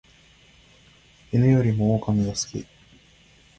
[1.31, 2.65] 犬よりも狼が好き